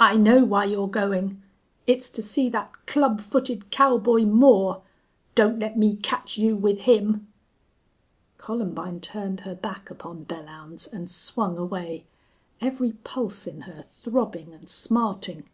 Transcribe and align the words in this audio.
"I 0.00 0.16
know 0.16 0.44
why 0.46 0.64
you're 0.64 0.88
going. 0.88 1.42
It's 1.86 2.08
to 2.08 2.22
see 2.22 2.48
that 2.48 2.72
club 2.86 3.20
footed 3.20 3.68
cowboy 3.70 4.22
Moore!... 4.24 4.80
Don't 5.34 5.58
let 5.58 5.76
me 5.76 5.94
catch 5.96 6.38
you 6.38 6.56
with 6.56 6.78
him!" 6.78 7.30
Columbine 8.38 9.00
turned 9.00 9.40
her 9.40 9.54
back 9.54 9.90
upon 9.90 10.24
Belllounds 10.24 10.90
and 10.90 11.10
swung 11.10 11.58
away, 11.58 12.06
every 12.62 12.92
pulse 12.92 13.46
in 13.46 13.60
her 13.68 13.82
throbbing 13.82 14.54
and 14.54 14.70
smarting. 14.70 15.44